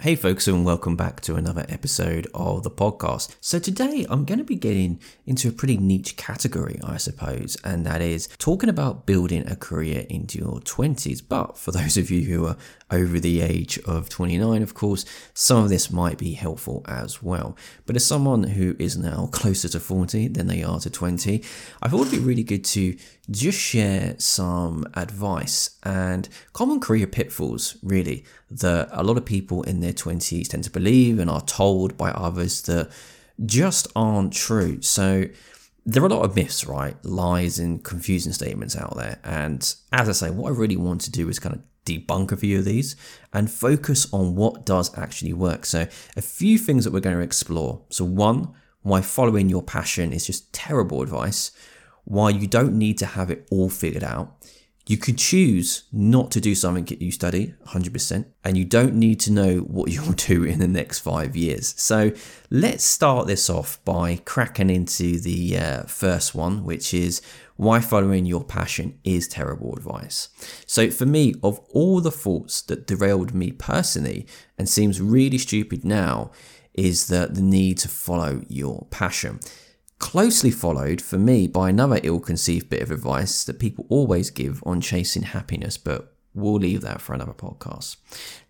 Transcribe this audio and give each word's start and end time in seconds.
Hey, 0.00 0.14
folks, 0.14 0.46
and 0.46 0.64
welcome 0.64 0.94
back 0.94 1.20
to 1.22 1.34
another 1.34 1.66
episode 1.68 2.28
of 2.32 2.62
the 2.62 2.70
podcast. 2.70 3.34
So, 3.40 3.58
today 3.58 4.06
I'm 4.08 4.24
going 4.24 4.38
to 4.38 4.44
be 4.44 4.54
getting 4.54 5.00
into 5.26 5.48
a 5.48 5.52
pretty 5.52 5.76
niche 5.76 6.16
category, 6.16 6.78
I 6.84 6.98
suppose, 6.98 7.56
and 7.64 7.84
that 7.84 8.00
is 8.00 8.28
talking 8.38 8.68
about 8.68 9.06
building 9.06 9.44
a 9.50 9.56
career 9.56 10.06
into 10.08 10.38
your 10.38 10.60
20s. 10.60 11.20
But 11.28 11.58
for 11.58 11.72
those 11.72 11.96
of 11.96 12.12
you 12.12 12.20
who 12.32 12.46
are 12.46 12.56
over 12.92 13.18
the 13.18 13.40
age 13.40 13.76
of 13.80 14.08
29, 14.08 14.62
of 14.62 14.72
course, 14.72 15.04
some 15.34 15.64
of 15.64 15.68
this 15.68 15.90
might 15.90 16.16
be 16.16 16.34
helpful 16.34 16.84
as 16.86 17.20
well. 17.20 17.56
But 17.84 17.96
as 17.96 18.06
someone 18.06 18.44
who 18.44 18.76
is 18.78 18.96
now 18.96 19.26
closer 19.32 19.68
to 19.68 19.80
40 19.80 20.28
than 20.28 20.46
they 20.46 20.62
are 20.62 20.78
to 20.78 20.90
20, 20.90 21.42
I 21.82 21.88
thought 21.88 22.06
it'd 22.06 22.12
be 22.12 22.18
really 22.18 22.44
good 22.44 22.64
to 22.66 22.96
just 23.30 23.58
share 23.58 24.14
some 24.18 24.86
advice 24.94 25.76
and 25.82 26.28
common 26.52 26.80
career 26.80 27.06
pitfalls, 27.06 27.76
really, 27.82 28.24
that 28.50 28.88
a 28.92 29.02
lot 29.02 29.18
of 29.18 29.26
people 29.26 29.62
in 29.64 29.80
their 29.80 29.87
20s 29.92 30.48
tend 30.48 30.64
to 30.64 30.70
believe 30.70 31.18
and 31.18 31.30
are 31.30 31.40
told 31.42 31.96
by 31.96 32.10
others 32.10 32.62
that 32.62 32.90
just 33.44 33.88
aren't 33.94 34.32
true. 34.32 34.80
So, 34.82 35.24
there 35.86 36.02
are 36.02 36.06
a 36.06 36.10
lot 36.10 36.24
of 36.24 36.36
myths, 36.36 36.66
right? 36.66 37.02
Lies 37.02 37.58
and 37.58 37.82
confusing 37.82 38.32
statements 38.32 38.76
out 38.76 38.94
there. 38.96 39.20
And 39.24 39.62
as 39.90 40.08
I 40.08 40.12
say, 40.12 40.30
what 40.30 40.48
I 40.50 40.54
really 40.54 40.76
want 40.76 41.00
to 41.02 41.10
do 41.10 41.30
is 41.30 41.38
kind 41.38 41.54
of 41.54 41.62
debunk 41.86 42.30
a 42.30 42.36
few 42.36 42.58
of 42.58 42.66
these 42.66 42.94
and 43.32 43.50
focus 43.50 44.06
on 44.12 44.34
what 44.36 44.66
does 44.66 44.96
actually 44.98 45.32
work. 45.32 45.64
So, 45.64 45.86
a 46.16 46.22
few 46.22 46.58
things 46.58 46.84
that 46.84 46.92
we're 46.92 47.00
going 47.00 47.16
to 47.16 47.22
explore. 47.22 47.82
So, 47.90 48.04
one, 48.04 48.54
why 48.82 49.00
following 49.00 49.48
your 49.48 49.62
passion 49.62 50.12
is 50.12 50.26
just 50.26 50.52
terrible 50.52 51.02
advice, 51.02 51.52
why 52.04 52.30
you 52.30 52.46
don't 52.46 52.74
need 52.74 52.98
to 52.98 53.06
have 53.06 53.30
it 53.30 53.46
all 53.50 53.68
figured 53.68 54.04
out. 54.04 54.37
You 54.88 54.96
could 54.96 55.18
choose 55.18 55.84
not 55.92 56.30
to 56.30 56.40
do 56.40 56.54
something 56.54 56.88
you 56.98 57.12
study 57.12 57.54
100%, 57.66 58.24
and 58.42 58.56
you 58.56 58.64
don't 58.64 58.94
need 58.94 59.20
to 59.20 59.30
know 59.30 59.58
what 59.58 59.90
you'll 59.92 60.12
do 60.12 60.44
in 60.44 60.60
the 60.60 60.66
next 60.66 61.00
five 61.00 61.36
years. 61.36 61.74
So, 61.76 62.10
let's 62.50 62.84
start 62.84 63.26
this 63.26 63.50
off 63.50 63.84
by 63.84 64.16
cracking 64.24 64.70
into 64.70 65.20
the 65.20 65.58
uh, 65.58 65.82
first 65.82 66.34
one, 66.34 66.64
which 66.64 66.94
is 66.94 67.20
why 67.56 67.80
following 67.80 68.24
your 68.24 68.42
passion 68.42 68.98
is 69.04 69.28
terrible 69.28 69.74
advice. 69.74 70.30
So, 70.64 70.90
for 70.90 71.04
me, 71.04 71.34
of 71.42 71.60
all 71.68 72.00
the 72.00 72.10
thoughts 72.10 72.62
that 72.62 72.86
derailed 72.86 73.34
me 73.34 73.52
personally 73.52 74.26
and 74.56 74.70
seems 74.70 75.02
really 75.02 75.38
stupid 75.38 75.84
now, 75.84 76.30
is 76.72 77.08
that 77.08 77.34
the 77.34 77.42
need 77.42 77.76
to 77.76 77.88
follow 77.88 78.42
your 78.48 78.86
passion. 78.90 79.40
Closely 79.98 80.50
followed 80.50 81.00
for 81.00 81.18
me 81.18 81.48
by 81.48 81.70
another 81.70 82.00
ill 82.02 82.20
conceived 82.20 82.70
bit 82.70 82.82
of 82.82 82.90
advice 82.90 83.44
that 83.44 83.58
people 83.58 83.86
always 83.88 84.30
give 84.30 84.62
on 84.64 84.80
chasing 84.80 85.22
happiness, 85.22 85.76
but 85.76 86.14
we'll 86.34 86.54
leave 86.54 86.82
that 86.82 87.00
for 87.00 87.14
another 87.14 87.32
podcast. 87.32 87.96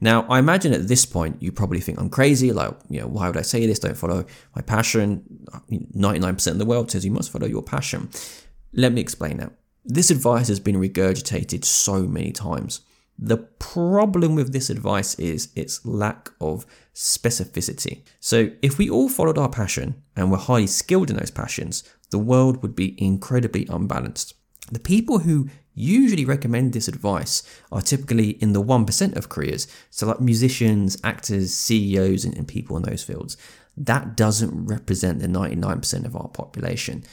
Now, 0.01 0.27
I 0.29 0.39
imagine 0.39 0.75
at 0.75 0.89
this 0.89 1.07
point 1.07 1.43
you 1.43 1.51
probably 1.51 1.81
think 1.81 1.99
I'm 1.99 2.11
crazy. 2.11 2.53
Like, 2.53 2.75
you 2.91 3.01
know, 3.01 3.07
why 3.07 3.29
would 3.29 3.37
I 3.39 3.43
say 3.43 3.65
this? 3.67 3.79
Don't 3.79 3.97
follow 3.97 4.27
my 4.55 4.63
passion. 4.63 5.25
99% 5.71 6.47
of 6.49 6.59
the 6.59 6.67
world 6.67 6.91
says 6.91 7.05
you 7.05 7.11
must 7.11 7.33
follow 7.33 7.47
your 7.47 7.63
passion. 7.63 8.11
Let 8.75 8.93
me 8.93 9.01
explain 9.01 9.39
that. 9.39 9.53
This 9.85 10.11
advice 10.11 10.49
has 10.49 10.61
been 10.61 10.77
regurgitated 10.77 11.65
so 11.65 12.03
many 12.03 12.31
times. 12.31 12.83
The 13.19 13.39
problem 13.39 14.37
with 14.37 14.53
this 14.53 14.71
advice 14.71 15.17
is 15.17 15.49
its 15.57 15.85
lack 15.85 16.31
of 16.41 16.65
specificity. 16.95 18.03
So, 18.21 18.51
if 18.63 18.79
we 18.79 18.89
all 18.89 19.09
followed 19.09 19.39
our 19.39 19.49
passion 19.49 20.01
and 20.15 20.31
were 20.31 20.37
highly 20.37 20.69
skilled 20.69 21.11
in 21.11 21.17
those 21.17 21.33
passions, 21.33 21.83
the 22.11 22.19
world 22.19 22.63
would 22.63 22.77
be 22.77 22.95
incredibly 23.03 23.67
unbalanced. 23.69 24.35
The 24.71 24.79
people 24.79 25.21
who 25.21 25.49
usually 25.75 26.25
recommend 26.25 26.73
this 26.73 26.89
advice 26.89 27.43
are 27.71 27.81
typically 27.81 28.31
in 28.43 28.53
the 28.53 28.63
1% 28.63 29.17
of 29.17 29.29
careers, 29.29 29.67
so 29.91 30.07
like 30.07 30.21
musicians, 30.21 30.97
actors, 31.05 31.55
CEOs, 31.55 32.25
and, 32.25 32.47
people 32.49 32.77
in 32.77 32.83
those 32.83 33.03
fields. 33.03 33.37
That 33.77 34.17
doesn't 34.17 34.67
represent 34.67 35.21
the 35.21 35.29
99% 35.29 36.05
of 36.05 36.17
our 36.17 36.29
population. 36.29 37.05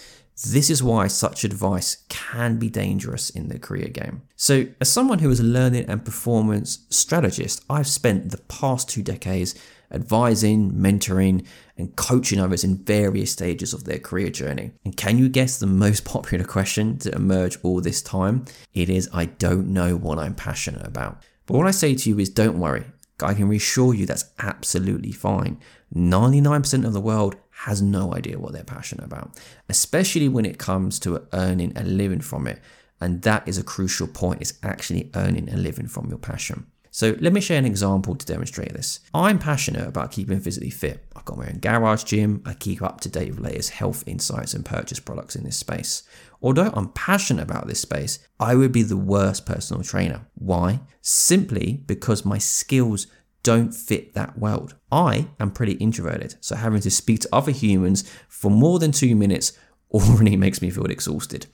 This 0.44 0.69
is 0.69 0.83
why 0.83 1.08
such 1.08 1.45
advice 1.45 2.03
can 2.09 2.57
be 2.57 2.69
dangerous 2.69 3.29
in 3.29 3.47
the 3.47 3.57
career 3.57 3.88
game. 3.88 4.23
So, 4.35 4.66
as 4.81 4.91
someone 4.91 5.19
who 5.19 5.31
is 5.31 5.40
a 5.40 5.44
learning 5.44 5.85
and 5.85 6.03
performance 6.03 6.85
strategist, 6.90 7.63
I've 7.69 7.88
spent 7.88 8.31
the 8.31 8.40
past 8.40 8.90
two 8.90 9.01
decades 9.01 9.56
advising, 9.91 10.72
mentoring, 10.73 11.46
and 11.78 11.96
coaching 11.96 12.40
others 12.40 12.66
in 12.66 12.84
various 12.84 13.31
stages 13.31 13.73
of 13.73 13.85
their 13.85 14.00
career 14.00 14.29
journey. 14.29 14.72
And 14.84 14.97
can 14.97 15.18
you 15.18 15.29
guess 15.29 15.57
the 15.57 15.68
most 15.68 16.03
popular 16.16 16.44
question 16.44 16.97
to 17.00 17.16
emerge 17.16 17.57
all 17.63 17.79
this 17.79 18.02
time? 18.02 18.44
It 18.73 18.90
is 18.90 19.09
I 19.13 19.25
don't 19.25 19.69
know 19.69 19.96
what 19.96 20.19
I'm 20.19 20.35
passionate 20.35 20.85
about. 20.85 21.23
But 21.46 21.56
what 21.57 21.67
I 21.67 21.72
say 21.72 21.96
to 21.96 22.09
you 22.09 22.19
is 22.19 22.29
don't 22.29 22.59
worry. 22.59 22.85
I 23.22 23.34
can 23.34 23.47
reassure 23.47 23.94
you 23.94 24.06
that's 24.06 24.25
absolutely 24.40 25.13
fine. 25.13 25.59
99% 25.96 26.85
of 26.85 26.91
the 26.91 27.00
world 27.00 27.38
has 27.59 27.81
no 27.81 28.13
idea 28.13 28.38
what 28.38 28.53
they're 28.53 28.63
passionate 28.63 29.05
about, 29.05 29.31
especially 29.69 30.27
when 30.27 30.45
it 30.45 30.59
comes 30.59 30.99
to 30.99 31.25
earning 31.33 31.71
a 31.75 31.83
living 31.83 32.21
from 32.21 32.47
it. 32.47 32.59
And 33.01 33.21
that 33.23 33.47
is 33.47 33.57
a 33.57 33.63
crucial 33.63 34.07
point, 34.07 34.41
is 34.41 34.57
actually 34.61 35.09
earning 35.16 35.49
a 35.49 35.57
living 35.57 35.88
from 35.88 36.09
your 36.09 36.17
passion. 36.17 36.67
So 36.91 37.17
let 37.19 37.33
me 37.33 37.41
share 37.41 37.57
an 37.59 37.66
example 37.66 38.16
to 38.16 38.25
demonstrate 38.25 38.71
this. 38.71 39.01
I'm 39.13 39.38
passionate 39.38 39.85
about 39.85 40.11
keeping 40.11 40.39
physically 40.39 40.69
fit. 40.69 41.05
I've 41.13 41.25
got 41.25 41.38
my 41.38 41.47
own 41.47 41.59
garage 41.59 42.05
gym. 42.05 42.41
I 42.45 42.53
keep 42.53 42.81
up 42.81 43.01
to 43.01 43.09
date 43.09 43.31
with 43.31 43.41
latest 43.41 43.72
health 43.72 44.05
insights 44.07 44.53
and 44.53 44.63
purchase 44.63 45.01
products 45.01 45.35
in 45.35 45.43
this 45.43 45.57
space. 45.57 46.03
Although 46.41 46.72
I'm 46.73 46.89
passionate 46.93 47.43
about 47.43 47.67
this 47.67 47.81
space, 47.81 48.19
I 48.39 48.55
would 48.55 48.72
be 48.72 48.83
the 48.83 48.95
worst 48.95 49.45
personal 49.45 49.83
trainer. 49.83 50.22
Why? 50.35 50.79
Simply 51.01 51.83
because 51.85 52.23
my 52.23 52.37
skills 52.37 53.07
don't 53.45 53.75
fit 53.75 54.16
that 54.16 54.39
world. 54.39 54.73
I 54.91 55.28
am 55.39 55.51
pretty 55.51 55.73
introverted, 55.73 56.35
so 56.41 56.56
having 56.56 56.81
to 56.81 56.89
speak 56.89 57.19
to 57.19 57.29
other 57.31 57.51
humans 57.51 58.03
for 58.28 58.50
more 58.50 58.79
than 58.79 58.91
two 58.91 59.16
minutes 59.16 59.53
already 59.91 60.35
makes 60.45 60.63
me 60.63 60.72
feel 60.72 60.85
exhausted. 60.85 61.45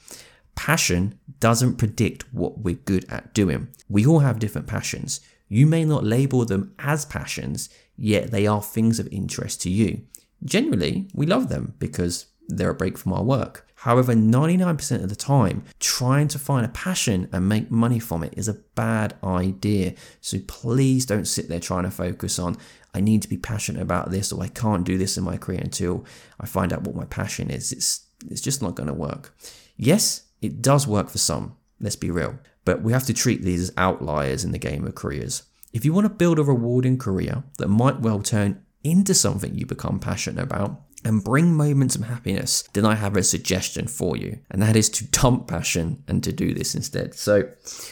Passion 0.56 1.20
doesn't 1.42 1.76
predict 1.76 2.34
what 2.34 2.60
we're 2.60 2.76
good 2.76 3.06
at 3.10 3.34
doing. 3.34 3.68
We 3.90 4.06
all 4.06 4.20
have 4.20 4.40
different 4.40 4.68
passions. 4.68 5.20
You 5.50 5.68
may 5.68 5.84
not 5.84 6.06
label 6.06 6.46
them 6.46 6.74
as 6.80 7.04
passions, 7.04 7.70
yet 7.98 8.32
they 8.32 8.48
are 8.48 8.62
things 8.62 8.98
of 8.98 9.10
interest 9.12 9.62
to 9.64 9.70
you. 9.70 10.04
Generally, 10.46 11.10
we 11.14 11.26
love 11.26 11.50
them 11.50 11.74
because 11.78 12.28
they're 12.48 12.70
a 12.70 12.74
break 12.74 12.98
from 12.98 13.12
our 13.12 13.24
work. 13.24 13.68
However, 13.82 14.14
99% 14.14 15.04
of 15.04 15.10
the 15.10 15.16
time, 15.16 15.64
trying 15.80 16.28
to 16.28 16.38
find 16.38 16.64
a 16.64 16.70
passion 16.70 17.28
and 17.34 17.50
make 17.50 17.72
money 17.72 17.98
from 17.98 18.24
it 18.24 18.36
is 18.38 18.48
a 18.48 18.62
bad 18.76 19.16
idea. 19.24 19.96
So 20.20 20.38
please 20.46 21.08
don't 21.08 21.26
sit 21.26 21.50
there 21.50 21.60
trying 21.60 21.86
to 21.86 21.90
focus 21.90 22.38
on, 22.38 22.58
I 22.94 23.02
need 23.02 23.24
to 23.24 23.28
be 23.28 23.38
passionate 23.38 23.82
about 23.82 24.12
this 24.12 24.32
or 24.32 24.44
I 24.44 24.50
can't 24.50 24.84
do 24.84 25.00
this 25.00 25.18
in 25.18 25.24
my 25.24 25.36
career 25.36 25.62
until 25.64 26.06
I 26.40 26.46
find 26.46 26.72
out 26.72 26.84
what 26.84 26.96
my 26.96 27.06
passion 27.06 27.50
is. 27.50 27.72
It's, 27.72 28.06
it's 28.30 28.42
just 28.42 28.62
not 28.62 28.76
going 28.76 28.86
to 28.86 28.94
work. 28.94 29.36
Yes, 29.78 30.26
it 30.44 30.62
does 30.62 30.86
work 30.86 31.10
for 31.10 31.18
some, 31.18 31.56
let's 31.80 31.96
be 31.96 32.12
real, 32.12 32.38
but 32.66 32.84
we 32.84 32.92
have 32.92 33.08
to 33.08 33.16
treat 33.16 33.42
these 33.42 33.62
as 33.62 33.74
outliers 33.78 34.44
in 34.44 34.52
the 34.52 34.60
game 34.60 34.86
of 34.86 34.94
careers. 34.94 35.42
If 35.74 35.86
you 35.86 35.92
want 35.94 36.06
to 36.06 36.14
build 36.14 36.38
a 36.38 36.44
rewarding 36.44 37.00
career 37.00 37.46
that 37.58 37.68
might 37.68 38.02
well 38.02 38.22
turn 38.22 38.64
into 38.84 39.16
something 39.16 39.56
you 39.56 39.66
become 39.66 40.00
passionate 40.00 40.44
about, 40.44 40.84
and 41.04 41.24
bring 41.24 41.54
moments 41.54 41.96
of 41.96 42.04
happiness, 42.04 42.64
then 42.74 42.86
I 42.86 42.96
have 42.96 43.16
a 43.16 43.24
suggestion 43.24 43.88
for 43.88 44.16
you, 44.16 44.40
and 44.50 44.62
that 44.62 44.76
is 44.76 44.90
to 44.90 45.08
dump 45.08 45.48
passion 45.48 46.04
and 46.08 46.24
to 46.24 46.32
do 46.32 46.54
this 46.54 46.76
instead. 46.76 47.16
So, 47.16 47.50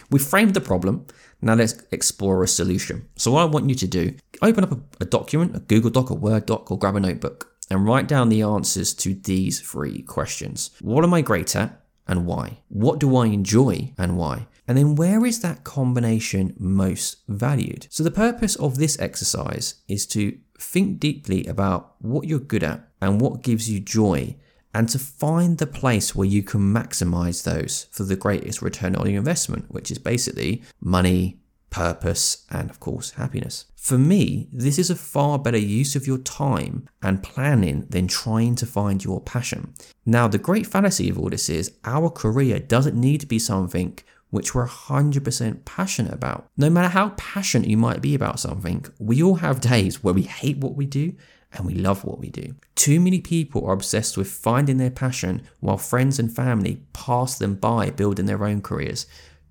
we 0.10 0.20
framed 0.20 0.54
the 0.54 0.62
problem. 0.62 1.08
Now 1.42 1.56
let's 1.56 1.82
explore 1.92 2.44
a 2.44 2.48
solution. 2.48 3.08
So, 3.16 3.32
what 3.32 3.42
I 3.42 3.46
want 3.46 3.70
you 3.70 3.76
to 3.76 3.88
do, 3.88 4.16
open 4.42 4.64
up 4.64 4.72
a, 4.72 4.80
a 5.02 5.06
document, 5.06 5.56
a 5.56 5.60
Google 5.60 5.92
Doc, 5.92 6.10
a 6.10 6.14
Word 6.14 6.46
doc, 6.46 6.70
or 6.72 6.78
grab 6.78 6.96
a 6.96 7.00
notebook, 7.00 7.56
and 7.70 7.86
write 7.86 8.08
down 8.08 8.30
the 8.30 8.42
answers 8.42 8.94
to 8.96 9.14
these 9.14 9.60
three 9.60 10.02
questions. 10.02 10.72
What 10.82 11.04
am 11.04 11.14
I 11.14 11.22
great 11.22 11.56
at 11.56 11.82
and 12.08 12.26
why? 12.26 12.60
What 12.70 13.00
do 13.00 13.16
I 13.16 13.28
enjoy 13.28 13.94
and 13.98 14.18
why? 14.18 14.48
And 14.68 14.78
then 14.78 14.96
where 14.96 15.26
is 15.26 15.40
that 15.42 15.64
combination 15.64 16.56
most 16.58 17.18
valued? 17.28 17.88
So 17.90 18.04
the 18.04 18.12
purpose 18.12 18.56
of 18.56 18.78
this 18.78 19.00
exercise 19.00 19.76
is 19.88 20.06
to 20.08 20.38
think 20.60 21.00
deeply 21.00 21.46
about 21.46 21.96
what 22.00 22.28
you're 22.28 22.40
good 22.40 22.64
at 22.64 22.89
and 23.02 23.22
what 23.22 23.44
gives 23.44 23.70
you 23.70 23.80
joy 23.80 24.36
and 24.74 24.88
to 24.90 25.00
find 25.00 25.58
the 25.58 25.68
place 25.68 26.16
where 26.16 26.28
you 26.28 26.44
can 26.44 26.62
maximize 26.62 27.44
those 27.44 27.88
for 27.92 28.04
the 28.04 28.16
greatest 28.16 28.62
return 28.62 28.96
on 28.96 29.10
your 29.10 29.18
investment, 29.18 29.66
which 29.70 29.90
is 29.90 29.98
basically 29.98 30.62
money, 30.80 31.40
purpose, 31.70 32.46
and 32.50 32.70
of 32.70 32.80
course, 32.80 33.12
happiness. 33.12 33.66
For 33.76 33.98
me, 33.98 34.48
this 34.52 34.78
is 34.78 34.90
a 34.90 34.96
far 34.96 35.40
better 35.40 35.58
use 35.58 35.96
of 35.96 36.06
your 36.06 36.20
time 36.20 36.88
and 37.02 37.24
planning 37.24 37.88
than 37.90 38.08
trying 38.08 38.56
to 38.56 38.66
find 38.66 39.04
your 39.04 39.22
passion. 39.22 39.74
Now, 40.06 40.28
the 40.28 40.38
great 40.38 40.68
fallacy 40.68 41.10
of 41.10 41.18
all 41.18 41.30
this 41.30 41.50
is 41.50 41.72
our 41.86 42.10
career 42.10 42.60
doesn't 42.60 43.00
need 43.00 43.22
to 43.22 43.28
be 43.28 43.40
something 43.40 43.98
which 44.30 44.54
we're 44.54 44.68
100% 44.68 45.66
passionate 45.66 46.14
about. 46.14 46.48
No 46.56 46.70
matter 46.70 46.90
how 46.90 47.10
passionate 47.18 47.70
you 47.70 47.78
might 47.78 48.02
be 48.02 48.14
about 48.14 48.40
something, 48.40 48.86
we 49.00 49.24
all 49.24 49.36
have 49.36 49.60
days 49.60 50.04
where 50.04 50.14
we 50.14 50.22
hate 50.22 50.58
what 50.58 50.76
we 50.76 50.86
do 50.86 51.14
and 51.54 51.66
we 51.66 51.74
love 51.74 52.04
what 52.04 52.20
we 52.20 52.30
do. 52.30 52.56
Too 52.76 53.00
many 53.00 53.20
people 53.20 53.66
are 53.66 53.74
obsessed 53.74 54.18
with 54.18 54.32
finding 54.32 54.78
their 54.78 54.92
passion 54.92 55.42
while 55.60 55.78
friends 55.78 56.20
and 56.20 56.34
family 56.34 56.84
pass 56.94 57.38
them 57.38 57.56
by 57.56 57.90
building 57.90 58.26
their 58.26 58.46
own 58.46 58.62
careers. 58.62 59.06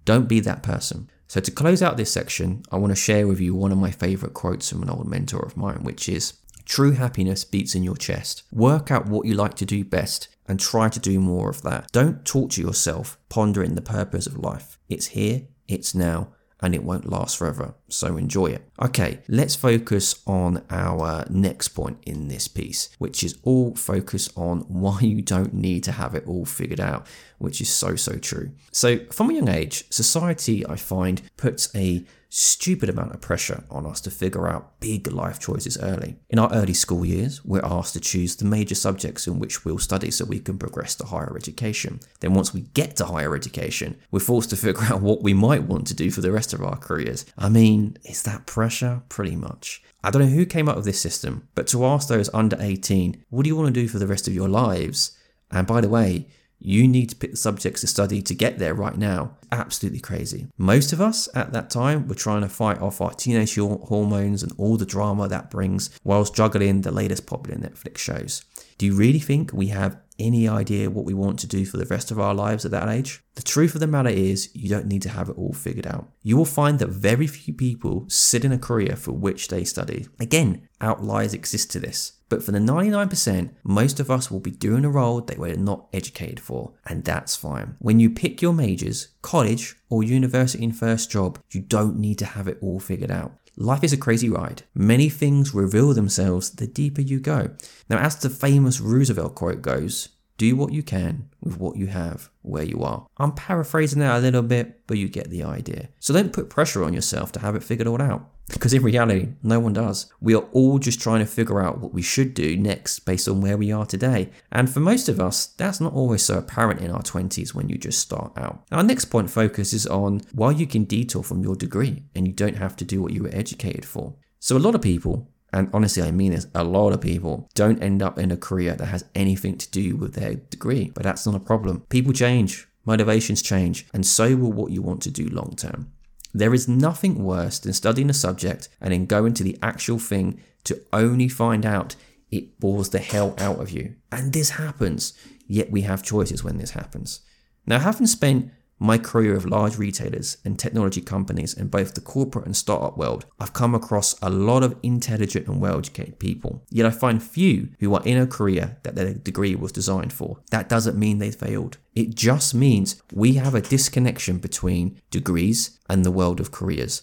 Don't 0.05 0.29
be 0.29 0.41
that 0.41 0.63
person. 0.63 1.11
So, 1.27 1.41
to 1.41 1.51
close 1.51 1.83
out 1.83 1.99
this 1.99 2.13
section, 2.13 2.63
I 2.73 2.77
want 2.77 2.91
to 2.91 2.97
share 2.97 3.27
with 3.27 3.39
you 3.39 3.55
one 3.55 3.73
of 3.73 3.79
my 3.79 3.91
favorite 3.91 4.33
quotes 4.33 4.71
from 4.71 4.83
an 4.83 4.89
old 4.89 5.07
mentor 5.07 5.45
of 5.45 5.59
mine, 5.59 5.83
which 5.83 6.09
is 6.09 6.35
True 6.69 6.93
happiness 6.93 7.47
beats 7.47 7.75
in 7.75 7.83
your 7.83 7.97
chest. 7.97 8.43
Work 8.53 8.91
out 8.91 9.07
what 9.07 9.27
you 9.27 9.33
like 9.33 9.55
to 9.55 9.65
do 9.65 9.85
best 9.85 10.29
and 10.47 10.61
try 10.61 10.91
to 10.91 11.01
do 11.01 11.19
more 11.19 11.49
of 11.49 11.63
that. 11.63 11.91
Don't 11.93 12.27
torture 12.27 12.61
yourself 12.61 13.19
pondering 13.31 13.75
the 13.75 13.81
purpose 13.81 14.27
of 14.27 14.37
life. 14.37 14.79
It's 14.87 15.07
here, 15.07 15.47
it's 15.67 15.95
now, 15.95 16.35
and 16.61 16.75
it 16.75 16.85
won't 16.85 17.09
last 17.11 17.39
forever. 17.39 17.75
So 17.89 18.17
enjoy 18.17 18.47
it. 18.47 18.69
Okay, 18.81 19.21
let's 19.29 19.57
focus 19.57 20.23
on 20.27 20.63
our 20.71 21.25
next 21.31 21.69
point 21.69 21.99
in 22.05 22.29
this 22.29 22.47
piece, 22.47 22.91
which 22.99 23.25
is 23.25 23.39
all 23.43 23.75
focus 23.75 24.29
on 24.37 24.61
why 24.69 25.01
you 25.01 25.23
don't 25.23 25.55
need 25.55 25.85
to 25.85 25.93
have 25.93 26.15
it 26.15 26.27
all 26.27 26.45
figured 26.45 26.81
out, 26.81 27.07
which 27.39 27.61
is 27.61 27.69
so, 27.69 27.97
so 27.97 28.19
true. 28.19 28.51
So, 28.73 28.99
from 29.11 29.31
a 29.31 29.35
young 29.35 29.49
age, 29.49 29.91
society, 29.91 30.67
I 30.67 30.77
find, 30.77 31.23
puts 31.37 31.75
a 31.75 32.05
stupid 32.31 32.91
amount 32.91 33.13
of 33.13 33.21
pressure 33.21 33.65
on 33.71 33.87
us 33.87 34.01
to 34.03 34.11
figure 34.11 34.49
out 34.49 34.79
big 34.81 35.11
life 35.11 35.39
choices 35.41 35.79
early. 35.79 36.17
In 36.29 36.39
our 36.39 36.53
early 36.53 36.75
school 36.75 37.05
years, 37.05 37.45
we're 37.45 37.65
asked 37.65 37.95
to 37.95 38.01
choose 38.01 38.37
the 38.37 38.45
major 38.45 38.75
subjects 38.75 39.27
in 39.27 39.39
which 39.39 39.65
we'll 39.65 39.79
study 39.79 40.11
so 40.11 40.25
we 40.25 40.39
can 40.39 40.59
progress 40.59 40.95
to 40.97 41.07
higher 41.07 41.35
education. 41.37 42.01
Then, 42.21 42.35
once 42.35 42.53
we 42.53 42.63
get 42.75 42.97
to 42.97 43.07
higher 43.07 43.35
education, 43.35 43.97
we're 44.11 44.21
forced 44.21 44.51
to 44.51 44.57
figure 44.57 44.83
out 44.91 45.01
what 45.01 45.23
we 45.23 45.35
might 45.35 45.65
want 45.65 45.87
to 45.89 45.95
do 45.95 46.11
for 46.11 46.21
the 46.21 46.33
rest 46.33 46.53
of 46.53 46.63
our 46.63 46.77
careers. 46.77 47.25
I 47.37 47.49
mean, 47.79 47.97
is 48.05 48.23
that 48.23 48.47
pressure? 48.47 49.03
Pretty 49.09 49.37
much. 49.37 49.83
I 50.03 50.11
don't 50.11 50.23
know 50.23 50.29
who 50.29 50.47
came 50.47 50.69
up 50.69 50.77
with 50.77 50.85
this 50.85 51.01
system, 51.01 51.49
but 51.55 51.67
to 51.69 51.85
ask 51.85 52.09
those 52.09 52.31
under 52.33 52.57
18, 52.61 53.25
what 53.31 53.43
do 53.43 53.49
you 53.49 53.57
want 53.57 53.75
to 53.75 53.81
do 53.81 53.89
for 53.89 53.99
the 53.99 54.07
rest 54.07 54.29
of 54.29 54.35
your 54.35 54.49
lives? 54.49 55.17
And 55.51 55.67
by 55.67 55.81
the 55.81 55.89
way, 55.89 56.29
you 56.61 56.89
need 56.89 57.09
to 57.11 57.17
pick 57.17 57.31
the 57.31 57.37
subjects 57.37 57.83
to 57.83 57.87
study 57.87 58.21
to 58.23 58.35
get 58.35 58.59
there 58.59 58.75
right 58.75 58.97
now. 58.97 59.37
Absolutely 59.53 60.01
crazy. 60.01 60.49
Most 60.57 60.93
of 60.93 61.01
us 61.01 61.29
at 61.35 61.53
that 61.53 61.71
time 61.71 62.09
were 62.09 62.15
trying 62.15 62.43
to 62.43 62.49
fight 62.49 62.81
off 62.81 63.01
our 63.01 63.13
teenage 63.13 63.55
hormones 63.55 64.43
and 64.43 64.53
all 64.59 64.77
the 64.77 64.85
drama 64.85 65.29
that 65.29 65.51
brings 65.51 65.91
whilst 66.03 66.35
juggling 66.35 66.81
the 66.81 66.91
latest 66.91 67.27
popular 67.27 67.59
Netflix 67.59 67.99
shows. 67.99 68.45
Do 68.77 68.87
you 68.87 68.95
really 68.95 69.21
think 69.21 69.53
we 69.53 69.69
have 69.69 69.97
any 70.19 70.49
idea 70.49 70.91
what 70.91 71.05
we 71.05 71.15
want 71.15 71.39
to 71.41 71.47
do 71.47 71.65
for 71.65 71.77
the 71.77 71.87
rest 71.87 72.11
of 72.11 72.19
our 72.19 72.35
lives 72.35 72.65
at 72.65 72.71
that 72.73 72.89
age? 72.89 73.23
The 73.35 73.43
truth 73.43 73.75
of 73.75 73.81
the 73.81 73.87
matter 73.87 74.11
is, 74.11 74.51
you 74.55 74.69
don't 74.69 74.87
need 74.87 75.03
to 75.03 75.11
have 75.11 75.29
it 75.29 75.39
all 75.39 75.53
figured 75.53 75.87
out. 75.87 76.09
You 76.23 76.37
will 76.37 76.45
find 76.45 76.79
that 76.79 76.89
very 76.89 77.27
few 77.27 77.55
people 77.55 78.05
sit 78.09 78.45
in 78.45 78.53
a 78.53 78.59
career 78.59 78.97
for 78.97 79.13
which 79.13 79.49
they 79.49 79.65
study. 79.65 80.09
Again, 80.19 80.69
outliers 80.81 81.35
exist 81.35 81.71
to 81.73 81.81
this. 81.81 82.15
But 82.29 82.43
for 82.43 82.53
the 82.53 82.59
99%, 82.59 83.51
most 83.63 84.01
of 84.01 84.11
us 84.11 84.31
will 84.31 84.41
be 84.41 84.51
doing 84.51 84.85
a 84.85 84.91
role 84.91 85.21
that 85.23 85.39
we're 85.39 85.57
not 85.57 85.87
educated 85.93 86.41
for, 86.41 86.73
and 86.87 87.05
that's 87.05 87.37
fine. 87.37 87.77
When 87.79 88.01
you 88.01 88.11
pick 88.11 88.43
your 88.43 88.53
majors, 88.53 89.09
college, 89.23 89.77
or 89.89 90.03
university 90.03 90.65
and 90.65 90.77
first 90.77 91.11
job, 91.11 91.39
you 91.51 91.63
don't 91.63 91.99
need 91.99 92.19
to 92.19 92.27
have 92.27 92.49
it 92.49 92.59
all 92.61 92.81
figured 92.81 93.11
out. 93.11 93.33
Life 93.61 93.83
is 93.83 93.93
a 93.93 93.97
crazy 93.97 94.31
ride. 94.31 94.63
Many 94.73 95.09
things 95.09 95.53
reveal 95.53 95.93
themselves 95.93 96.51
the 96.51 96.69
deeper 96.69 97.01
you 97.01 97.19
go. 97.19 97.51
Now, 97.91 97.99
as 97.99 98.15
the 98.15 98.31
famous 98.31 98.79
Roosevelt 98.79 99.35
quote 99.35 99.63
goes, 99.63 100.11
do 100.39 100.57
what 100.57 100.73
you 100.73 100.83
can 100.83 101.29
with 101.43 101.59
what 101.59 101.77
you 101.77 101.89
have 101.89 102.31
where 102.43 102.63
you 102.63 102.83
are. 102.83 103.07
I'm 103.19 103.33
paraphrasing 103.33 104.01
that 104.01 104.17
a 104.17 104.21
little 104.21 104.43
bit, 104.43 104.87
but 104.87 104.97
you 104.97 105.09
get 105.09 105.29
the 105.31 105.43
idea. 105.43 105.91
So 105.99 106.15
don't 106.15 106.33
put 106.33 106.49
pressure 106.49 106.85
on 106.85 106.95
yourself 106.95 107.33
to 107.33 107.41
have 107.41 107.55
it 107.55 107.63
figured 107.63 107.87
all 107.87 108.01
out. 108.01 108.31
Because 108.49 108.73
in 108.73 108.83
reality, 108.83 109.35
no 109.43 109.61
one 109.61 109.75
does. 109.75 110.11
We 110.23 110.35
are 110.35 110.47
all 110.53 110.79
just 110.79 111.03
trying 111.03 111.21
to 111.21 111.27
figure 111.27 111.61
out 111.61 111.81
what 111.81 111.93
we 111.93 112.01
should 112.01 112.33
do 112.33 112.57
next 112.57 113.01
based 113.01 113.29
on 113.29 113.43
where 113.43 113.59
we 113.59 113.71
are 113.71 113.85
today. 113.85 114.31
And 114.51 114.71
for 114.71 114.81
most 114.81 115.11
of 115.11 115.21
us, 115.21 115.49
that's 115.49 115.83
not 115.83 115.93
always 115.93 116.23
so 116.23 116.39
apparent 116.39 116.81
in 116.81 116.91
our 116.91 117.03
20s 117.03 117.53
when 117.53 117.69
you 117.69 117.77
just 117.77 117.99
start 117.99 118.33
out. 118.39 118.65
Our 118.73 118.83
next 118.83 119.07
point 119.07 119.31
focuses 119.31 119.87
on 119.87 120.23
why 120.33 120.53
you 120.53 120.67
can 120.67 120.85
detour 120.85 121.23
from 121.23 121.43
your 121.43 121.57
degree 121.57 122.05
and 122.15 122.27
you 122.27 122.33
don't 122.33 122.57
have 122.57 122.75
to 122.77 122.87
do 122.87 123.03
what 123.03 123.13
you 123.13 123.25
were 123.25 123.35
educated 123.35 123.85
for. 123.85 124.15
So 124.41 124.57
a 124.57 124.59
lot 124.59 124.75
of 124.75 124.81
people 124.81 125.29
and 125.53 125.71
honestly, 125.73 126.03
I 126.03 126.11
mean 126.11 126.33
this, 126.33 126.47
a 126.55 126.65
lot 126.65 126.93
of 126.93 127.01
people 127.01 127.49
don't 127.55 127.83
end 127.83 128.03
up 128.03 128.19
in 128.19 128.31
a 128.31 128.37
career 128.37 128.75
that 128.75 128.87
has 128.87 129.05
anything 129.15 129.57
to 129.59 129.71
do 129.71 129.97
with 129.97 130.15
their 130.15 130.35
degree, 130.35 130.91
but 130.95 131.03
that's 131.03 131.27
not 131.27 131.35
a 131.35 131.41
problem. 131.41 131.85
People 131.89 132.13
change, 132.13 132.69
motivations 132.85 133.41
change, 133.41 133.87
and 133.95 134.07
so 134.07 134.37
will 134.37 134.53
what 134.53 134.73
you 134.73 134.83
want 134.83 135.03
to 135.03 135.11
do 135.11 135.29
long 135.29 135.55
term. 135.57 135.93
There 136.35 136.53
is 136.53 136.69
nothing 136.69 137.25
worse 137.25 137.59
than 137.59 137.73
studying 137.73 138.11
a 138.11 138.15
subject 138.15 138.69
and 138.81 138.93
then 138.93 139.07
going 139.07 139.33
to 139.35 139.43
the 139.43 139.59
actual 139.63 139.99
thing 139.99 140.41
to 140.65 140.83
only 140.93 141.29
find 141.29 141.65
out 141.65 141.97
it 142.31 142.61
bores 142.61 142.91
the 142.91 142.99
hell 142.99 143.35
out 143.39 143.59
of 143.59 143.71
you. 143.71 143.95
And 144.13 144.35
this 144.35 144.51
happens, 144.51 145.15
yet 145.47 145.71
we 145.71 145.83
have 145.83 146.03
choices 146.03 146.45
when 146.45 146.59
this 146.59 146.73
happens. 146.73 147.21
Now, 147.67 147.79
having 147.79 148.07
spent 148.07 148.51
my 148.79 148.99
career 148.99 149.35
of 149.35 149.45
large 149.45 149.77
retailers 149.77 150.37
and 150.45 150.59
technology 150.59 151.01
companies 151.01 151.55
in 151.55 151.69
both 151.69 151.95
the 151.95 152.01
corporate 152.01 152.47
and 152.47 152.57
startup 152.57 152.97
world, 152.97 153.27
I've 153.41 153.53
come 153.53 153.75
across 153.75 154.19
a 154.23 154.31
lot 154.31 154.63
of 154.63 154.77
intelligent 154.83 155.47
and 155.49 155.61
well 155.61 155.79
educated 155.79 156.19
people. 156.19 156.65
Yet 156.71 156.87
I 156.87 156.91
find 156.91 157.23
few 157.23 157.71
who 157.81 157.95
are 157.95 158.03
in 158.05 158.19
a 158.19 158.27
career 158.27 158.79
that 158.83 158.95
their 158.95 159.15
degree 159.15 159.55
was 159.55 159.73
designed 159.73 160.13
for. 160.13 160.41
That 160.51 160.69
doesn't 160.69 160.99
mean 160.99 161.19
they 161.19 161.31
failed. 161.31 161.79
It 161.95 162.15
just 162.15 162.55
means 162.55 163.03
we 163.13 163.35
have 163.35 163.55
a 163.55 163.61
disconnection 163.61 164.39
between 164.39 165.01
degrees 165.11 165.79
and 165.89 166.05
the 166.05 166.13
world 166.13 166.41
of 166.41 166.53
careers. 166.53 167.03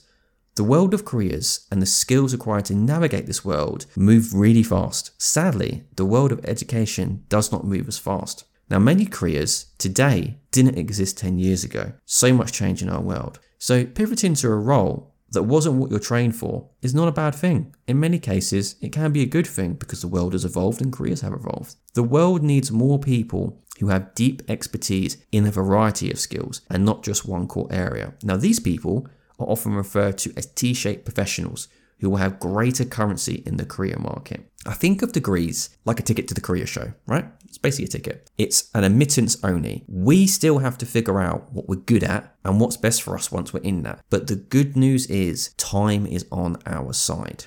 The 0.55 0.63
world 0.63 0.93
of 0.93 1.03
careers 1.03 1.67
and 1.69 1.81
the 1.81 1.85
skills 1.85 2.31
required 2.31 2.63
to 2.65 2.75
navigate 2.75 3.25
this 3.25 3.43
world 3.43 3.87
move 3.97 4.33
really 4.33 4.63
fast. 4.63 5.11
Sadly, 5.21 5.83
the 5.97 6.05
world 6.05 6.31
of 6.31 6.39
education 6.45 7.25
does 7.27 7.51
not 7.51 7.65
move 7.65 7.89
as 7.89 7.97
fast. 7.97 8.45
Now, 8.69 8.79
many 8.79 9.05
careers 9.05 9.67
today 9.77 10.39
didn't 10.51 10.77
exist 10.77 11.17
10 11.17 11.37
years 11.37 11.63
ago. 11.63 11.93
So 12.05 12.33
much 12.33 12.51
change 12.51 12.81
in 12.81 12.89
our 12.89 13.01
world. 13.01 13.39
So, 13.59 13.85
pivoting 13.85 14.33
to 14.35 14.47
a 14.47 14.55
role 14.55 15.13
that 15.31 15.43
wasn't 15.43 15.75
what 15.75 15.91
you're 15.91 15.99
trained 15.99 16.35
for 16.35 16.69
is 16.81 16.95
not 16.95 17.07
a 17.07 17.11
bad 17.11 17.35
thing. 17.35 17.75
In 17.87 17.99
many 17.99 18.19
cases, 18.19 18.75
it 18.81 18.91
can 18.91 19.11
be 19.11 19.21
a 19.21 19.27
good 19.27 19.45
thing 19.45 19.73
because 19.73 20.01
the 20.01 20.07
world 20.07 20.33
has 20.33 20.45
evolved 20.45 20.81
and 20.81 20.91
careers 20.91 21.21
have 21.21 21.33
evolved. 21.33 21.75
The 21.93 22.03
world 22.03 22.41
needs 22.41 22.71
more 22.71 22.99
people 22.99 23.61
who 23.79 23.89
have 23.89 24.15
deep 24.15 24.41
expertise 24.49 25.17
in 25.31 25.45
a 25.45 25.51
variety 25.51 26.09
of 26.09 26.19
skills 26.19 26.61
and 26.69 26.85
not 26.85 27.03
just 27.03 27.27
one 27.27 27.47
core 27.47 27.67
area. 27.69 28.13
Now, 28.23 28.37
these 28.37 28.59
people 28.59 29.07
are 29.39 29.47
often 29.47 29.75
referred 29.75 30.17
to 30.19 30.33
as 30.37 30.47
T 30.47 30.73
shaped 30.73 31.05
professionals 31.05 31.67
who 31.99 32.09
will 32.09 32.17
have 32.17 32.39
greater 32.39 32.85
currency 32.85 33.43
in 33.45 33.57
the 33.57 33.65
career 33.65 33.97
market. 33.97 34.51
I 34.65 34.73
think 34.73 35.01
of 35.01 35.11
degrees 35.11 35.69
like 35.85 35.99
a 35.99 36.03
ticket 36.03 36.27
to 36.27 36.33
the 36.33 36.41
career 36.41 36.65
show, 36.65 36.93
right? 37.05 37.25
It's 37.47 37.57
basically 37.57 37.85
a 37.85 37.89
ticket. 37.89 38.29
It's 38.37 38.69
an 38.73 38.83
admittance 38.83 39.37
only. 39.43 39.85
We 39.87 40.27
still 40.27 40.59
have 40.59 40.77
to 40.79 40.85
figure 40.85 41.21
out 41.21 41.51
what 41.53 41.69
we're 41.69 41.75
good 41.75 42.03
at 42.03 42.35
and 42.43 42.59
what's 42.59 42.77
best 42.77 43.03
for 43.03 43.15
us 43.15 43.31
once 43.31 43.53
we're 43.53 43.61
in 43.61 43.83
that. 43.83 44.03
But 44.09 44.27
the 44.27 44.35
good 44.35 44.75
news 44.75 45.05
is 45.07 45.53
time 45.53 46.05
is 46.05 46.25
on 46.31 46.57
our 46.65 46.93
side. 46.93 47.45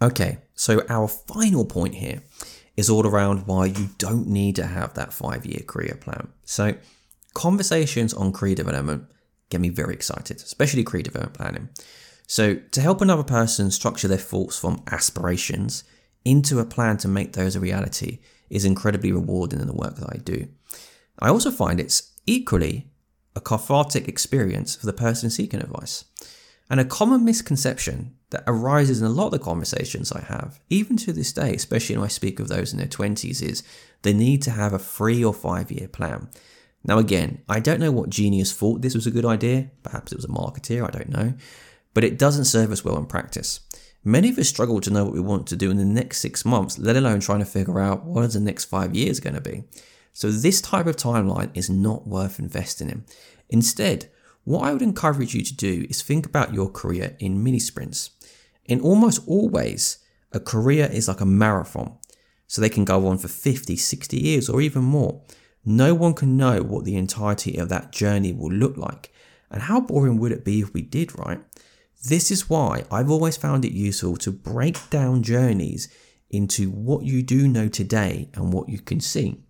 Okay, 0.00 0.38
so 0.54 0.84
our 0.88 1.08
final 1.08 1.64
point 1.64 1.96
here 1.96 2.22
is 2.76 2.90
all 2.90 3.06
around 3.06 3.46
why 3.46 3.66
you 3.66 3.90
don't 3.98 4.26
need 4.26 4.56
to 4.56 4.66
have 4.66 4.94
that 4.94 5.12
five 5.12 5.46
year 5.46 5.62
career 5.66 5.96
plan. 6.00 6.28
So, 6.44 6.74
conversations 7.34 8.12
on 8.14 8.32
career 8.32 8.54
development 8.54 9.06
get 9.50 9.60
me 9.60 9.68
very 9.68 9.94
excited, 9.94 10.38
especially 10.38 10.84
creative 10.84 11.12
development 11.12 11.38
planning. 11.38 11.68
So, 12.26 12.54
to 12.54 12.80
help 12.80 13.00
another 13.00 13.22
person 13.22 13.70
structure 13.70 14.08
their 14.08 14.16
thoughts 14.16 14.58
from 14.58 14.82
aspirations 14.90 15.84
into 16.24 16.58
a 16.58 16.64
plan 16.64 16.96
to 16.98 17.08
make 17.08 17.34
those 17.34 17.54
a 17.54 17.60
reality 17.60 18.20
is 18.48 18.64
incredibly 18.64 19.12
rewarding 19.12 19.60
in 19.60 19.66
the 19.66 19.74
work 19.74 19.96
that 19.96 20.08
I 20.10 20.18
do. 20.18 20.48
I 21.18 21.28
also 21.28 21.50
find 21.50 21.78
it's 21.78 22.12
equally 22.26 22.90
a 23.36 23.40
cathartic 23.40 24.08
experience 24.08 24.76
for 24.76 24.86
the 24.86 24.92
person 24.92 25.30
seeking 25.30 25.60
advice. 25.60 26.04
And 26.70 26.80
a 26.80 26.84
common 26.84 27.24
misconception 27.24 28.16
that 28.30 28.44
arises 28.46 29.00
in 29.00 29.06
a 29.06 29.10
lot 29.10 29.26
of 29.26 29.32
the 29.32 29.38
conversations 29.38 30.10
I 30.10 30.22
have, 30.22 30.60
even 30.70 30.96
to 30.98 31.12
this 31.12 31.32
day, 31.32 31.54
especially 31.54 31.96
when 31.96 32.06
I 32.06 32.08
speak 32.08 32.40
of 32.40 32.48
those 32.48 32.72
in 32.72 32.78
their 32.78 32.88
20s, 32.88 33.42
is 33.42 33.62
the 34.02 34.14
need 34.14 34.42
to 34.42 34.50
have 34.50 34.72
a 34.72 34.78
three 34.78 35.22
or 35.22 35.34
five 35.34 35.70
year 35.70 35.88
plan. 35.88 36.28
Now, 36.84 36.98
again, 36.98 37.42
I 37.48 37.60
don't 37.60 37.80
know 37.80 37.90
what 37.90 38.10
genius 38.10 38.52
thought 38.52 38.82
this 38.82 38.94
was 38.94 39.06
a 39.06 39.10
good 39.10 39.24
idea. 39.24 39.70
Perhaps 39.82 40.12
it 40.12 40.16
was 40.16 40.26
a 40.26 40.28
marketeer, 40.28 40.86
I 40.86 40.90
don't 40.90 41.08
know. 41.08 41.34
But 41.94 42.04
it 42.04 42.18
doesn't 42.18 42.44
serve 42.44 42.70
us 42.70 42.84
well 42.84 42.98
in 42.98 43.06
practice. 43.06 43.60
Many 44.04 44.28
of 44.28 44.38
us 44.38 44.48
struggle 44.48 44.80
to 44.82 44.90
know 44.90 45.04
what 45.04 45.14
we 45.14 45.20
want 45.20 45.46
to 45.46 45.56
do 45.56 45.70
in 45.70 45.78
the 45.78 45.84
next 45.84 46.20
six 46.20 46.44
months, 46.44 46.78
let 46.78 46.96
alone 46.96 47.20
trying 47.20 47.38
to 47.38 47.46
figure 47.46 47.80
out 47.80 48.04
what 48.04 48.30
the 48.30 48.40
next 48.40 48.66
five 48.66 48.94
years 48.94 49.18
are 49.18 49.22
going 49.22 49.34
to 49.34 49.40
be. 49.40 49.64
So, 50.12 50.30
this 50.30 50.60
type 50.60 50.86
of 50.86 50.96
timeline 50.96 51.50
is 51.54 51.70
not 51.70 52.06
worth 52.06 52.38
investing 52.38 52.90
in. 52.90 53.04
Instead, 53.48 54.10
what 54.44 54.62
I 54.62 54.72
would 54.72 54.82
encourage 54.82 55.34
you 55.34 55.42
to 55.42 55.54
do 55.54 55.86
is 55.88 56.02
think 56.02 56.26
about 56.26 56.52
your 56.52 56.70
career 56.70 57.16
in 57.18 57.42
mini 57.42 57.58
sprints. 57.58 58.10
In 58.66 58.80
almost 58.80 59.26
all 59.26 59.48
ways, 59.48 59.98
a 60.32 60.40
career 60.40 60.88
is 60.92 61.08
like 61.08 61.22
a 61.22 61.26
marathon, 61.26 61.96
so 62.46 62.60
they 62.60 62.68
can 62.68 62.84
go 62.84 63.06
on 63.06 63.16
for 63.16 63.28
50, 63.28 63.74
60 63.74 64.16
years, 64.18 64.50
or 64.50 64.60
even 64.60 64.82
more. 64.82 65.22
No 65.64 65.94
one 65.94 66.14
can 66.14 66.36
know 66.36 66.62
what 66.62 66.84
the 66.84 66.96
entirety 66.96 67.56
of 67.56 67.68
that 67.70 67.92
journey 67.92 68.32
will 68.32 68.52
look 68.52 68.76
like. 68.76 69.12
And 69.50 69.62
how 69.62 69.80
boring 69.80 70.18
would 70.18 70.32
it 70.32 70.44
be 70.44 70.60
if 70.60 70.74
we 70.74 70.82
did, 70.82 71.18
right? 71.18 71.40
This 72.06 72.30
is 72.30 72.50
why 72.50 72.84
I've 72.90 73.10
always 73.10 73.36
found 73.36 73.64
it 73.64 73.72
useful 73.72 74.16
to 74.18 74.30
break 74.30 74.90
down 74.90 75.22
journeys 75.22 75.88
into 76.28 76.70
what 76.70 77.04
you 77.04 77.22
do 77.22 77.48
know 77.48 77.68
today 77.68 78.28
and 78.34 78.52
what 78.52 78.68
you 78.68 78.78
can 78.78 79.00
see. 79.00 79.40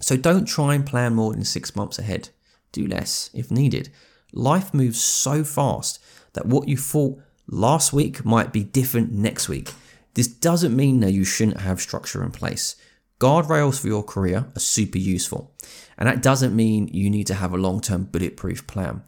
So 0.00 0.16
don't 0.16 0.46
try 0.46 0.74
and 0.74 0.86
plan 0.86 1.14
more 1.14 1.32
than 1.32 1.44
six 1.44 1.76
months 1.76 1.98
ahead. 1.98 2.30
do 2.72 2.86
less 2.86 3.30
if 3.34 3.50
needed. 3.50 3.90
Life 4.32 4.74
moves 4.74 5.00
so 5.00 5.44
fast 5.44 6.00
that 6.32 6.46
what 6.46 6.68
you 6.68 6.76
thought 6.76 7.20
last 7.46 7.92
week 7.92 8.24
might 8.24 8.52
be 8.52 8.64
different 8.64 9.12
next 9.12 9.48
week. 9.48 9.72
This 10.14 10.26
doesn't 10.26 10.74
mean 10.74 11.00
that 11.00 11.12
you 11.12 11.24
shouldn't 11.24 11.60
have 11.60 11.80
structure 11.80 12.22
in 12.22 12.30
place. 12.30 12.76
Guardrails 13.24 13.80
for 13.80 13.86
your 13.86 14.02
career 14.02 14.48
are 14.54 14.60
super 14.60 14.98
useful, 14.98 15.50
and 15.96 16.06
that 16.06 16.20
doesn't 16.20 16.54
mean 16.54 16.88
you 16.88 17.08
need 17.08 17.26
to 17.28 17.32
have 17.32 17.54
a 17.54 17.56
long 17.56 17.80
term 17.80 18.04
bulletproof 18.04 18.66
plan. 18.66 19.02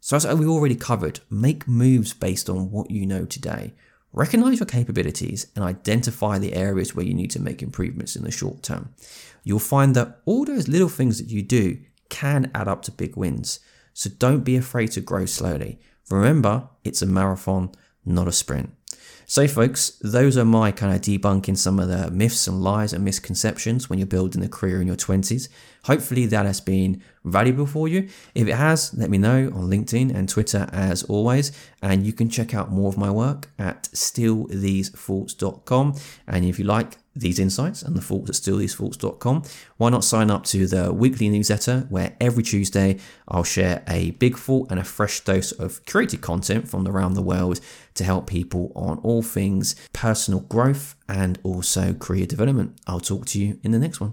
So, 0.00 0.16
as 0.16 0.26
we 0.26 0.44
already 0.44 0.74
covered, 0.74 1.20
make 1.30 1.68
moves 1.68 2.12
based 2.12 2.50
on 2.50 2.72
what 2.72 2.90
you 2.90 3.06
know 3.06 3.26
today. 3.26 3.74
Recognize 4.12 4.58
your 4.58 4.66
capabilities 4.66 5.46
and 5.54 5.64
identify 5.64 6.36
the 6.36 6.54
areas 6.54 6.96
where 6.96 7.06
you 7.06 7.14
need 7.14 7.30
to 7.30 7.40
make 7.40 7.62
improvements 7.62 8.16
in 8.16 8.24
the 8.24 8.32
short 8.32 8.64
term. 8.64 8.92
You'll 9.44 9.60
find 9.60 9.94
that 9.94 10.18
all 10.24 10.44
those 10.44 10.66
little 10.66 10.88
things 10.88 11.18
that 11.18 11.28
you 11.28 11.40
do 11.40 11.78
can 12.08 12.50
add 12.52 12.66
up 12.66 12.82
to 12.82 12.90
big 12.90 13.16
wins. 13.16 13.60
So 13.94 14.10
don't 14.10 14.42
be 14.42 14.56
afraid 14.56 14.90
to 14.92 15.00
grow 15.00 15.26
slowly. 15.26 15.78
Remember, 16.10 16.70
it's 16.82 17.02
a 17.02 17.06
marathon, 17.06 17.70
not 18.04 18.26
a 18.26 18.32
sprint. 18.32 18.70
So, 19.26 19.46
folks, 19.46 19.90
those 20.02 20.36
are 20.36 20.44
my 20.44 20.72
kind 20.72 20.94
of 20.94 21.00
debunking 21.00 21.56
some 21.56 21.78
of 21.78 21.88
the 21.88 22.10
myths 22.10 22.48
and 22.48 22.62
lies 22.62 22.92
and 22.92 23.04
misconceptions 23.04 23.88
when 23.88 23.98
you're 23.98 24.06
building 24.06 24.42
a 24.42 24.48
career 24.48 24.80
in 24.80 24.88
your 24.88 24.96
20s. 24.96 25.48
Hopefully, 25.84 26.26
that 26.26 26.46
has 26.46 26.60
been 26.60 27.02
valuable 27.24 27.66
for 27.66 27.88
you. 27.88 28.08
If 28.34 28.48
it 28.48 28.54
has, 28.54 28.92
let 28.94 29.10
me 29.10 29.18
know 29.18 29.50
on 29.54 29.70
LinkedIn 29.70 30.12
and 30.14 30.26
Twitter 30.28 30.68
as 30.72 31.02
always. 31.04 31.52
And 31.82 32.04
you 32.06 32.12
can 32.12 32.28
check 32.28 32.52
out 32.54 32.70
more 32.70 32.88
of 32.88 32.98
my 32.98 33.10
work 33.10 33.48
at 33.58 33.84
stealthesethoughts.com. 33.92 35.94
And 36.26 36.44
if 36.44 36.58
you 36.58 36.64
like 36.64 36.98
these 37.14 37.38
insights 37.38 37.82
and 37.82 37.94
the 37.96 38.00
thoughts 38.00 38.30
at 38.30 38.36
stealthesethoughts.com, 38.36 39.42
why 39.76 39.90
not 39.90 40.04
sign 40.04 40.30
up 40.30 40.44
to 40.44 40.66
the 40.66 40.90
weekly 40.92 41.28
newsletter 41.28 41.86
where 41.88 42.16
every 42.20 42.42
Tuesday 42.42 42.98
I'll 43.28 43.44
share 43.44 43.84
a 43.88 44.10
big 44.12 44.38
thought 44.38 44.70
and 44.70 44.80
a 44.80 44.84
fresh 44.84 45.20
dose 45.20 45.52
of 45.52 45.84
curated 45.84 46.20
content 46.20 46.68
from 46.68 46.86
around 46.86 47.14
the 47.14 47.22
world 47.22 47.60
to 47.94 48.04
help 48.04 48.28
people 48.28 48.70
on 48.74 48.98
all 48.98 49.22
things 49.22 49.74
personal 49.92 50.40
growth 50.40 50.96
and 51.08 51.38
also 51.42 51.94
career 51.94 52.26
development. 52.26 52.78
I'll 52.86 53.00
talk 53.00 53.24
to 53.26 53.38
you 53.38 53.58
in 53.62 53.70
the 53.72 53.78
next 53.78 54.00
one. 54.00 54.08